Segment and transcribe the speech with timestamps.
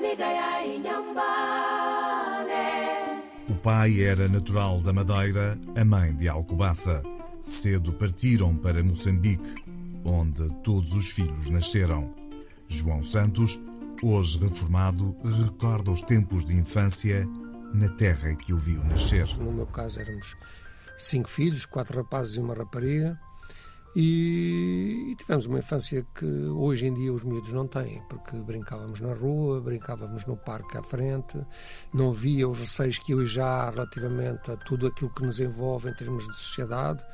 [0.00, 1.72] nigaya Inhambane
[3.48, 7.02] O pai era natural da Madeira, a mãe de Alcobaça.
[7.40, 9.54] Cedo partiram para Moçambique,
[10.04, 12.14] onde todos os filhos nasceram.
[12.68, 13.58] João Santos,
[14.02, 17.26] hoje reformado, recorda os tempos de infância
[17.72, 19.26] na terra que o viu nascer.
[19.38, 20.36] No meu caso éramos
[20.96, 23.18] cinco filhos, quatro rapazes e uma rapariga.
[23.96, 29.00] E, e, tivemos uma infância que hoje em dia os miúdos não têm, porque brincávamos
[29.00, 31.38] na rua, brincávamos no parque à frente,
[31.92, 35.94] não havia os receios que hoje há relativamente a tudo aquilo que nos envolve em
[35.94, 37.04] termos de sociedade.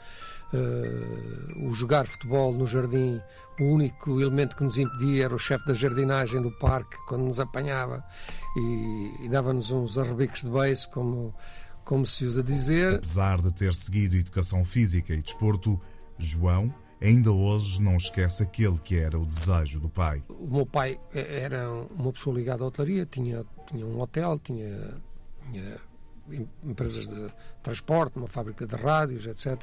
[0.52, 3.20] Uh, o jogar futebol no jardim,
[3.58, 7.40] o único elemento que nos impedia era o chefe da jardinagem do parque, quando nos
[7.40, 8.04] apanhava
[8.56, 11.34] e, e dava-nos uns arrebiques de beijo, como,
[11.84, 12.96] como se usa dizer.
[12.96, 15.80] Apesar de ter seguido educação física e desporto,
[16.18, 20.22] João ainda hoje não esquece aquele que era o desejo do pai.
[20.28, 24.94] O meu pai era uma pessoa ligada à hotelaria, tinha, tinha um hotel, tinha,
[25.42, 25.78] tinha
[26.62, 27.30] empresas de
[27.62, 29.62] transporte, uma fábrica de rádios, etc.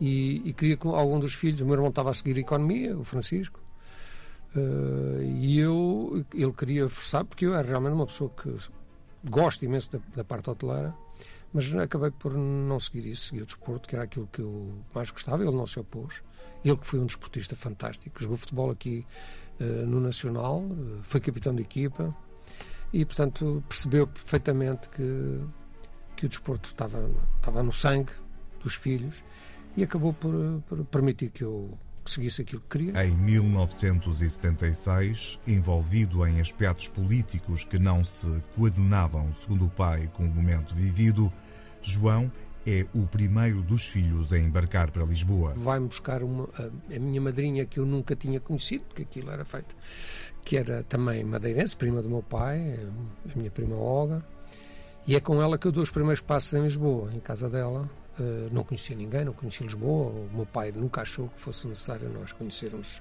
[0.00, 3.02] E, e queria com algum dos filhos, o meu irmão estava a seguir economia, o
[3.02, 3.60] Francisco,
[4.54, 8.54] uh, e eu, ele queria forçar, porque eu era realmente uma pessoa que
[9.28, 10.94] gosto imenso da, da parte hoteleira,
[11.56, 15.10] mas acabei por não seguir isso, seguir o desporto, que era aquilo que eu mais
[15.10, 16.22] gostava, ele não se opôs.
[16.62, 19.06] Ele que foi um desportista fantástico, jogou futebol aqui
[19.60, 22.14] uh, no Nacional, uh, foi capitão de equipa
[22.92, 25.40] e, portanto, percebeu perfeitamente que
[26.16, 28.10] que o desporto estava, estava no sangue
[28.62, 29.22] dos filhos
[29.76, 31.78] e acabou por, por permitir que eu
[32.10, 33.04] seguisse aquilo que queria.
[33.04, 40.28] Em 1976, envolvido em aspectos políticos que não se coadunavam, segundo o pai, com o
[40.28, 41.32] momento vivido,
[41.82, 42.30] João
[42.66, 45.54] é o primeiro dos filhos a embarcar para Lisboa.
[45.54, 49.44] Vai-me buscar uma, a, a, minha madrinha que eu nunca tinha conhecido, porque aquilo era
[49.44, 49.76] feito,
[50.44, 52.76] que era também madeirense, prima do meu pai,
[53.32, 54.24] a minha prima Olga
[55.06, 57.88] e é com ela que eu dou os primeiros passos em Lisboa, em casa dela.
[58.18, 60.10] Uh, não conhecia ninguém, não conhecia Lisboa.
[60.10, 63.00] O meu pai nunca achou que fosse necessário nós conhecermos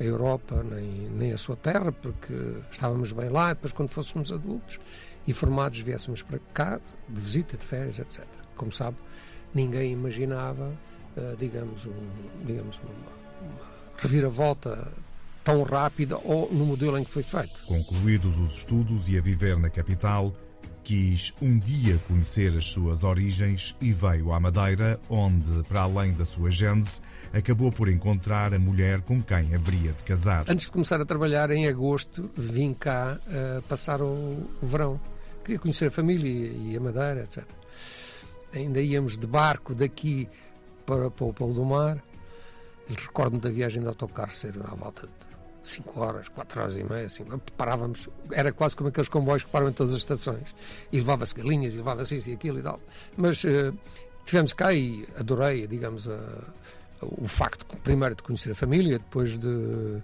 [0.00, 2.34] a Europa nem, nem a sua terra, porque
[2.70, 3.52] estávamos bem lá.
[3.52, 4.80] Depois, quando fôssemos adultos
[5.26, 8.24] e formados, viéssemos para cá, de visita, de férias, etc.
[8.56, 8.96] Como sabe,
[9.54, 10.72] ninguém imaginava,
[11.16, 11.92] uh, digamos, um,
[12.44, 14.92] digamos uma, uma reviravolta
[15.44, 17.52] tão rápida ou no modelo em que foi feito.
[17.66, 20.34] Concluídos os estudos e a viver na capital,
[20.84, 26.26] Quis um dia conhecer as suas origens e veio à Madeira, onde, para além da
[26.26, 27.00] sua gênese,
[27.32, 30.44] acabou por encontrar a mulher com quem haveria de casar.
[30.46, 35.00] Antes de começar a trabalhar, em agosto, vim cá uh, passar o, verão.
[35.42, 37.44] Queria conhecer a família e a Madeira, etc.
[38.52, 40.28] Ainda íamos de barco daqui
[40.84, 41.98] para, para o Polo do Mar.
[42.88, 45.33] Recordo-me da viagem de autocarro ser à volta de
[45.64, 47.24] 5 horas, 4 horas e meia, assim,
[47.56, 50.54] parávamos, era quase como aqueles comboios que param em todas as estações,
[50.92, 52.78] e levava-se galinhas, e levava-se isto e aquilo e tal.
[53.16, 53.76] Mas uh,
[54.24, 56.06] tivemos cá e adorei, digamos,
[57.00, 60.02] o facto, primeiro, de conhecer a família, depois de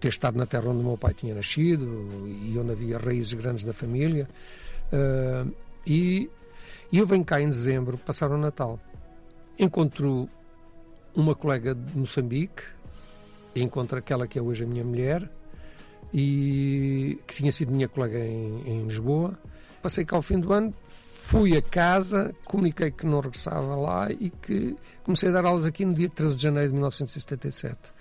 [0.00, 1.84] ter estado na terra onde o meu pai tinha nascido
[2.26, 4.28] e onde havia raízes grandes da família.
[4.92, 5.52] Uh,
[5.86, 6.30] e,
[6.92, 8.78] e eu venho cá em dezembro passar o Natal.
[9.58, 10.28] Encontro
[11.14, 12.62] uma colega de Moçambique,
[13.62, 15.30] encontro aquela que é hoje a minha mulher
[16.12, 19.38] e que tinha sido minha colega em, em Lisboa.
[19.82, 20.74] Passei cá ao fim do ano,
[21.28, 24.74] fui a casa, comuniquei que não regressava lá e que
[25.04, 27.92] comecei a dar aulas aqui no dia 13 de janeiro de 1977,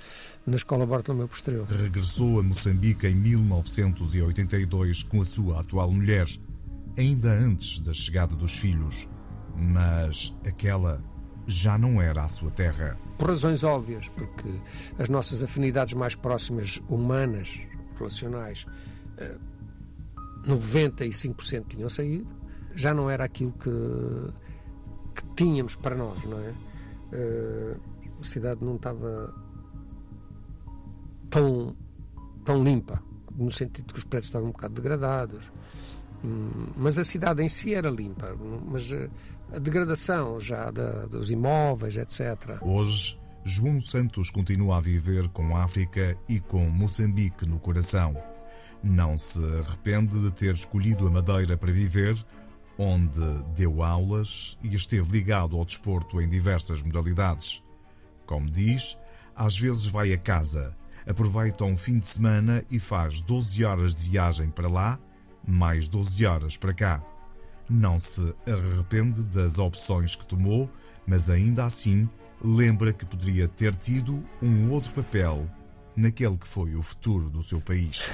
[0.45, 1.67] na Escola Bartolomeu Posterior.
[1.67, 6.27] Regressou a Moçambique em 1982 com a sua atual mulher,
[6.97, 9.07] ainda antes da chegada dos filhos.
[9.55, 11.01] Mas aquela
[11.47, 12.99] já não era a sua terra.
[13.17, 14.49] Por razões óbvias, porque
[14.99, 17.59] as nossas afinidades mais próximas, humanas,
[17.97, 18.65] relacionais,
[20.45, 22.31] 95% eh, tinham saído,
[22.75, 23.69] já não era aquilo que,
[25.15, 26.53] que tínhamos para nós, não é?
[27.13, 27.77] Eh,
[28.19, 29.33] a cidade não estava
[31.29, 31.75] tão,
[32.43, 33.01] tão limpa,
[33.35, 35.51] no sentido que os prédios estavam um bocado degradados,
[36.75, 38.35] mas a cidade em si era limpa,
[38.65, 39.09] mas eh,
[39.53, 40.71] a degradação já
[41.09, 42.61] dos imóveis, etc.
[42.61, 48.15] Hoje, João Santos continua a viver com África e com Moçambique no coração.
[48.83, 52.15] Não se arrepende de ter escolhido a Madeira para viver,
[52.77, 53.19] onde
[53.55, 57.63] deu aulas e esteve ligado ao desporto em diversas modalidades.
[58.25, 58.97] Como diz,
[59.35, 60.75] às vezes vai a casa,
[61.07, 64.99] aproveita um fim de semana e faz 12 horas de viagem para lá,
[65.47, 67.03] mais 12 horas para cá.
[67.69, 70.69] Não se arrepende das opções que tomou,
[71.05, 72.09] mas ainda assim
[72.43, 75.49] lembra que poderia ter tido um outro papel
[75.95, 78.09] naquele que foi o futuro do seu país.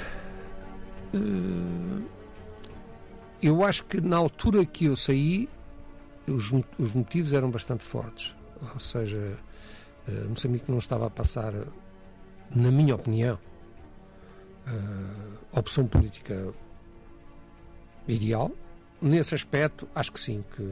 [1.13, 2.03] Uh,
[3.41, 5.49] eu acho que na altura que eu saí,
[6.25, 8.35] os, os motivos eram bastante fortes.
[8.73, 9.37] Ou seja,
[10.07, 11.53] uh, Moçambique não estava a passar,
[12.55, 13.37] na minha opinião,
[14.67, 16.53] uh, opção política
[18.07, 18.51] ideal.
[19.01, 20.63] Nesse aspecto, acho que sim, que,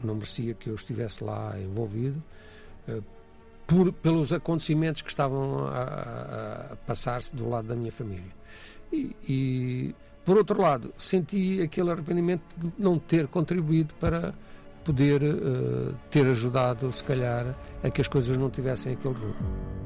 [0.00, 2.22] que não merecia que eu estivesse lá envolvido.
[2.88, 3.02] Uh,
[3.66, 8.32] por, pelos acontecimentos que estavam a, a passar-se do lado da minha família.
[8.92, 9.94] E, e,
[10.24, 14.34] por outro lado, senti aquele arrependimento de não ter contribuído para
[14.84, 19.83] poder uh, ter ajudado, se calhar, a que as coisas não tivessem aquele rumo.